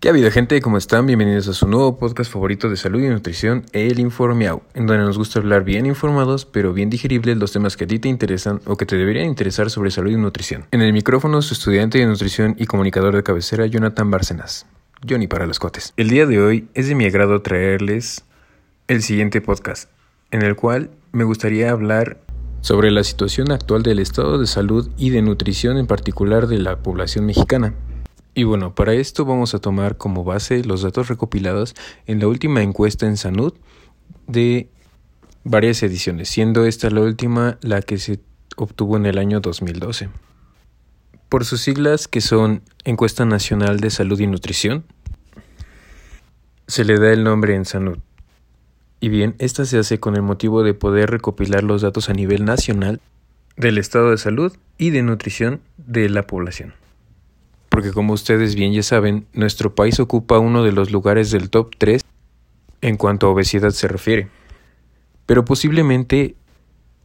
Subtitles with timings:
[0.00, 0.62] ¿Qué ha habido gente?
[0.62, 1.04] ¿Cómo están?
[1.04, 5.18] Bienvenidos a su nuevo podcast favorito de salud y nutrición, El Informeau, en donde nos
[5.18, 8.78] gusta hablar bien informados, pero bien digeribles los temas que a ti te interesan o
[8.78, 10.64] que te deberían interesar sobre salud y nutrición.
[10.70, 14.64] En el micrófono, su estudiante de nutrición y comunicador de cabecera, Jonathan Bárcenas.
[15.06, 15.92] Johnny para los cotes.
[15.98, 18.24] El día de hoy es de mi agrado traerles
[18.88, 19.90] el siguiente podcast,
[20.30, 22.16] en el cual me gustaría hablar
[22.62, 26.78] sobre la situación actual del estado de salud y de nutrición en particular de la
[26.78, 27.74] población mexicana.
[28.34, 31.74] Y bueno, para esto vamos a tomar como base los datos recopilados
[32.06, 33.54] en la última encuesta en Sanud
[34.28, 34.68] de
[35.42, 38.20] varias ediciones, siendo esta la última la que se
[38.56, 40.10] obtuvo en el año 2012.
[41.28, 44.84] Por sus siglas que son Encuesta Nacional de Salud y Nutrición,
[46.66, 47.98] se le da el nombre en Sanud.
[49.00, 52.44] Y bien, esta se hace con el motivo de poder recopilar los datos a nivel
[52.44, 53.00] nacional
[53.56, 56.74] del estado de salud y de nutrición de la población
[57.80, 61.70] porque como ustedes bien ya saben, nuestro país ocupa uno de los lugares del top
[61.78, 62.02] 3
[62.82, 64.28] en cuanto a obesidad se refiere.
[65.24, 66.34] Pero posiblemente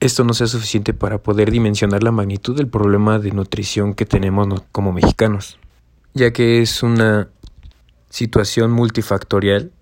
[0.00, 4.62] esto no sea suficiente para poder dimensionar la magnitud del problema de nutrición que tenemos
[4.72, 5.58] como mexicanos,
[6.14, 7.28] ya que es una
[8.08, 9.72] situación multifactorial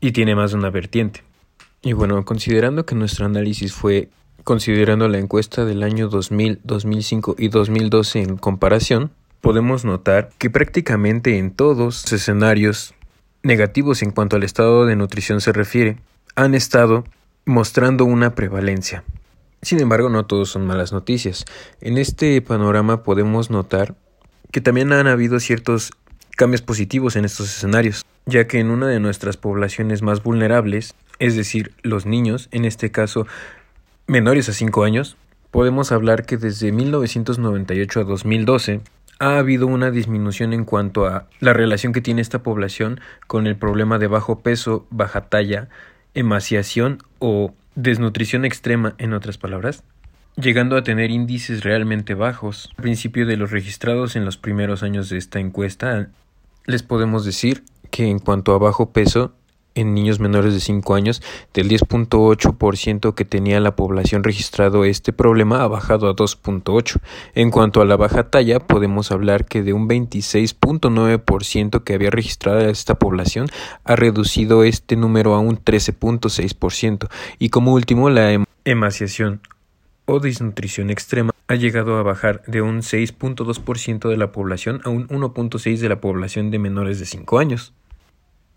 [0.00, 1.24] y tiene más de una vertiente.
[1.82, 4.10] Y bueno, considerando que nuestro análisis fue
[4.44, 9.10] considerando la encuesta del año 2000, 2005 y 2012 en comparación,
[9.40, 12.94] podemos notar que prácticamente en todos los escenarios
[13.42, 15.96] negativos en cuanto al estado de nutrición se refiere,
[16.34, 17.04] han estado
[17.46, 19.04] mostrando una prevalencia.
[19.62, 21.44] Sin embargo, no todos son malas noticias.
[21.80, 23.94] En este panorama podemos notar
[24.52, 25.92] que también han habido ciertos
[26.36, 31.36] cambios positivos en estos escenarios, ya que en una de nuestras poblaciones más vulnerables, es
[31.36, 33.26] decir, los niños, en este caso
[34.06, 35.16] menores a 5 años,
[35.50, 38.80] podemos hablar que desde 1998 a 2012
[39.20, 43.54] ha habido una disminución en cuanto a la relación que tiene esta población con el
[43.54, 45.68] problema de bajo peso, baja talla,
[46.14, 49.84] emaciación o desnutrición extrema, en otras palabras,
[50.36, 52.70] llegando a tener índices realmente bajos.
[52.78, 56.08] Al principio de los registrados en los primeros años de esta encuesta,
[56.64, 59.34] les podemos decir que en cuanto a bajo peso,
[59.74, 61.22] en niños menores de 5 años,
[61.54, 67.00] del 10.8% que tenía la población registrado este problema ha bajado a 2.8.
[67.34, 72.60] En cuanto a la baja talla, podemos hablar que de un 26.9% que había registrado
[72.60, 73.46] esta población
[73.84, 77.08] ha reducido este número a un 13.6%.
[77.38, 79.40] Y como último, la emaciación
[80.06, 85.08] o desnutrición extrema ha llegado a bajar de un 6.2% de la población a un
[85.08, 87.72] 1.6% de la población de menores de 5 años.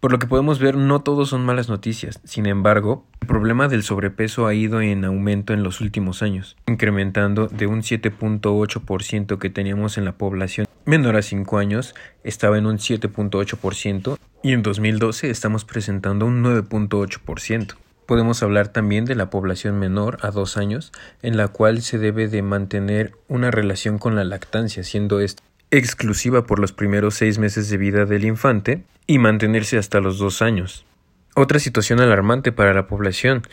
[0.03, 2.19] Por lo que podemos ver, no todos son malas noticias.
[2.25, 7.47] Sin embargo, el problema del sobrepeso ha ido en aumento en los últimos años, incrementando
[7.47, 12.79] de un 7.8% que teníamos en la población menor a 5 años, estaba en un
[12.79, 17.75] 7.8% y en 2012 estamos presentando un 9.8%.
[18.05, 20.91] Podemos hablar también de la población menor a 2 años,
[21.21, 26.45] en la cual se debe de mantener una relación con la lactancia, siendo esta exclusiva
[26.45, 30.85] por los primeros seis meses de vida del infante y mantenerse hasta los dos años.
[31.35, 33.43] Otra situación alarmante para la población,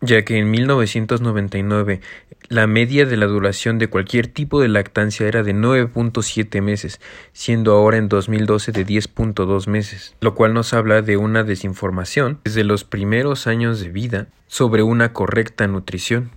[0.00, 2.00] ya que en 1999
[2.48, 7.00] la media de la duración de cualquier tipo de lactancia era de 9.7 meses,
[7.32, 12.64] siendo ahora en 2012 de 10.2 meses, lo cual nos habla de una desinformación desde
[12.64, 16.30] los primeros años de vida sobre una correcta nutrición.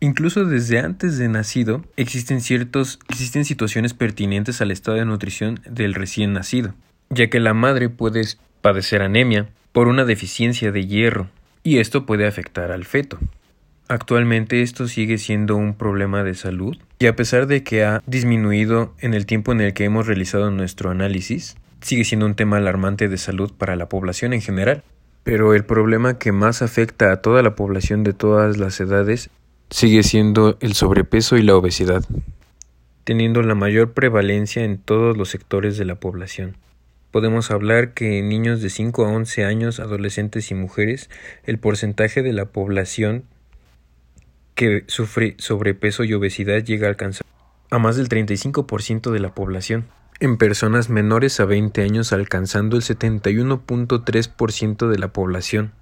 [0.00, 6.32] Incluso desde antes de nacido existen existen situaciones pertinentes al estado de nutrición del recién
[6.32, 6.74] nacido,
[7.10, 8.22] ya que la madre puede
[8.62, 11.28] padecer anemia por una deficiencia de hierro
[11.62, 13.18] y esto puede afectar al feto.
[13.88, 18.94] Actualmente esto sigue siendo un problema de salud y a pesar de que ha disminuido
[19.00, 23.08] en el tiempo en el que hemos realizado nuestro análisis, sigue siendo un tema alarmante
[23.08, 24.84] de salud para la población en general.
[25.24, 29.30] Pero el problema que más afecta a toda la población de todas las edades
[29.70, 32.04] sigue siendo el sobrepeso y la obesidad,
[33.04, 36.56] teniendo la mayor prevalencia en todos los sectores de la población.
[37.10, 41.10] Podemos hablar que en niños de 5 a 11 años, adolescentes y mujeres,
[41.44, 43.24] el porcentaje de la población
[44.54, 47.26] que sufre sobrepeso y obesidad llega a alcanzar
[47.70, 49.86] a más del 35% de la población.
[50.20, 55.72] En personas menores a 20 años alcanzando el 71.3% de la población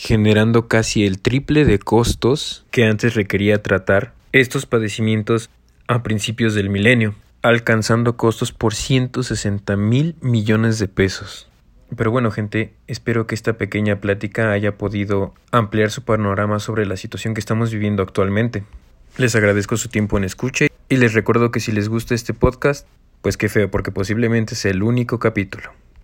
[0.00, 5.50] generando casi el triple de costos que antes requería tratar estos padecimientos
[5.88, 11.48] a principios del milenio, alcanzando costos por 160 mil millones de pesos.
[11.96, 16.96] Pero bueno, gente, espero que esta pequeña plática haya podido ampliar su panorama sobre la
[16.96, 18.64] situación que estamos viviendo actualmente.
[19.16, 22.86] Les agradezco su tiempo en escucha y les recuerdo que si les gusta este podcast,
[23.22, 25.70] pues qué feo, porque posiblemente sea el único capítulo.